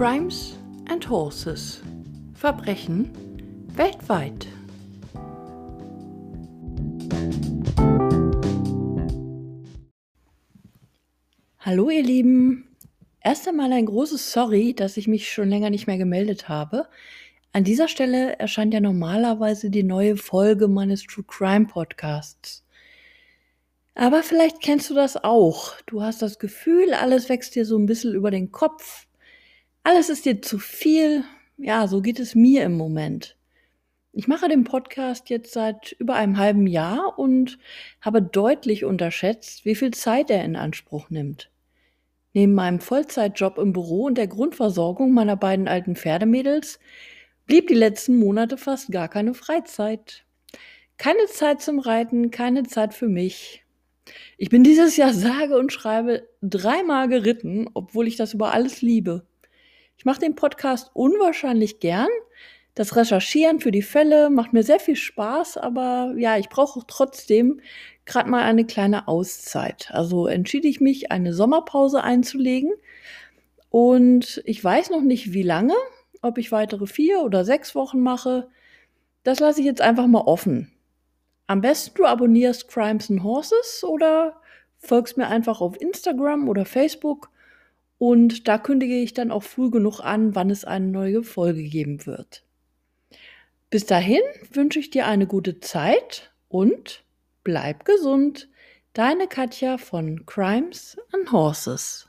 [0.00, 0.56] Crimes
[0.88, 1.82] and Horses.
[2.32, 3.10] Verbrechen
[3.74, 4.46] weltweit.
[11.58, 12.74] Hallo ihr Lieben.
[13.20, 16.88] Erst einmal ein großes Sorry, dass ich mich schon länger nicht mehr gemeldet habe.
[17.52, 22.64] An dieser Stelle erscheint ja normalerweise die neue Folge meines True Crime Podcasts.
[23.94, 25.74] Aber vielleicht kennst du das auch.
[25.84, 29.06] Du hast das Gefühl, alles wächst dir so ein bisschen über den Kopf.
[29.82, 31.24] Alles ist dir zu viel.
[31.56, 33.36] Ja, so geht es mir im Moment.
[34.12, 37.58] Ich mache den Podcast jetzt seit über einem halben Jahr und
[38.00, 41.50] habe deutlich unterschätzt, wie viel Zeit er in Anspruch nimmt.
[42.34, 46.78] Neben meinem Vollzeitjob im Büro und der Grundversorgung meiner beiden alten Pferdemädels
[47.46, 50.26] blieb die letzten Monate fast gar keine Freizeit.
[50.98, 53.64] Keine Zeit zum Reiten, keine Zeit für mich.
[54.36, 59.26] Ich bin dieses Jahr sage und schreibe dreimal geritten, obwohl ich das über alles liebe.
[60.00, 62.08] Ich mache den Podcast unwahrscheinlich gern.
[62.74, 67.60] Das Recherchieren für die Fälle macht mir sehr viel Spaß, aber ja, ich brauche trotzdem
[68.06, 69.90] gerade mal eine kleine Auszeit.
[69.92, 72.72] Also entschied ich mich, eine Sommerpause einzulegen.
[73.68, 75.74] Und ich weiß noch nicht, wie lange,
[76.22, 78.48] ob ich weitere vier oder sechs Wochen mache.
[79.22, 80.72] Das lasse ich jetzt einfach mal offen.
[81.46, 84.40] Am besten du abonnierst Crimes and Horses oder
[84.78, 87.28] folgst mir einfach auf Instagram oder Facebook
[88.00, 92.06] und da kündige ich dann auch früh genug an, wann es eine neue Folge geben
[92.06, 92.42] wird.
[93.68, 97.04] Bis dahin wünsche ich dir eine gute Zeit und
[97.44, 98.48] bleib gesund.
[98.94, 102.08] Deine Katja von Crimes and Horses.